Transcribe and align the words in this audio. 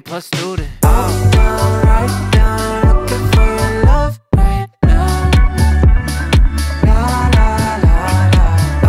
plus 0.00 0.26
student. 0.26 0.68
Up, 0.82 1.32
down, 1.32 1.86
right, 1.86 2.30
down, 2.32 2.86
looking 2.86 3.30
for 3.32 3.46
your 3.58 3.84
love 3.84 4.20
right 4.36 4.68
now. 4.82 5.30
La, 6.84 7.28
la, 7.36 7.48
la, 7.84 7.96
la. 8.34 8.44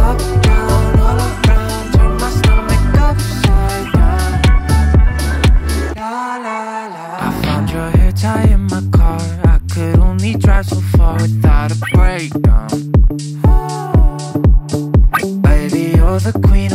Up, 0.10 0.20
down, 0.42 1.00
all 1.00 1.20
around, 1.20 1.94
turn 1.94 2.14
my 2.18 2.30
stomach 2.30 2.86
upside 3.00 3.88
down. 3.94 4.32
La, 5.96 6.38
la, 6.38 6.60
la. 6.96 7.06
I 7.28 7.42
found 7.44 7.70
your 7.72 7.90
hair 7.92 8.12
tie 8.12 8.44
in 8.44 8.64
my 8.68 8.82
car. 8.92 9.22
I 9.44 9.60
could 9.74 10.00
only 10.00 10.34
drive 10.36 10.68
so 10.68 10.80
far 10.96 11.16
without 11.16 11.72
a 11.72 11.76
breakdown. 11.94 12.70
Baby, 15.42 15.94
you're 15.96 16.20
the 16.20 16.34
queen 16.48 16.71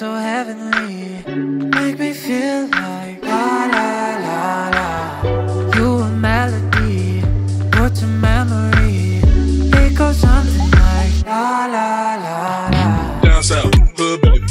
so 0.00 0.14
heavenly. 0.14 1.22
Make 1.76 1.98
me 1.98 2.14
feel 2.14 2.62
like 2.68 3.22
la 3.22 3.66
la 3.74 3.88
la 4.26 4.70
la. 4.76 5.76
You 5.76 5.98
a 5.98 6.08
melody, 6.08 7.22
put 7.70 7.94
to 7.96 8.06
memory. 8.06 9.20
It 9.78 9.94
goes 9.94 10.16
something 10.16 10.70
like 10.70 11.26
la 11.26 11.66
la 11.66 12.16
la 12.24 12.70
la. 12.72 13.20
Down 13.20 13.42
south, 13.42 13.74
hood 13.98 14.22
baby, 14.22 14.46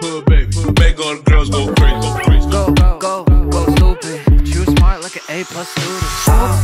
hood 0.00 0.24
baby, 0.24 0.56
make 0.80 0.98
all 0.98 1.16
the 1.16 1.22
girls 1.30 1.50
go 1.50 1.66
crazy, 1.74 2.00
go 2.00 2.14
crazy. 2.24 2.48
Go, 2.48 2.72
go, 2.72 3.24
go 3.50 3.60
stupid. 3.74 4.22
But 4.24 4.46
you 4.46 4.64
smart 4.64 5.02
like 5.02 5.16
an 5.16 5.22
A 5.28 5.44
plus 5.44 5.68
student. 5.68 6.28
Up, 6.28 6.63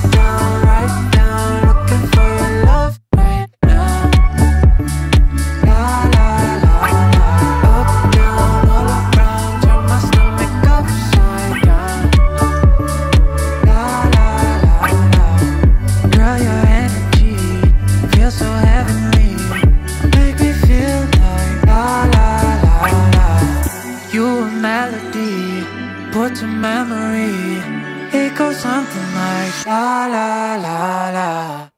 so 18.30 18.44
heavenly. 18.44 19.34
Make 20.16 20.38
me 20.38 20.52
feel 20.52 21.00
like 21.24 21.66
la 21.66 22.06
la 22.14 22.28
la 22.64 22.76
la. 23.16 23.28
You 24.12 24.26
a 24.26 24.50
melody, 24.50 25.64
put 26.12 26.36
to 26.36 26.46
memory. 26.46 27.62
It 28.12 28.36
goes 28.36 28.58
something 28.58 29.14
like 29.14 29.66
la 29.66 30.06
la 30.06 30.56
la 30.56 31.10
la. 31.10 31.69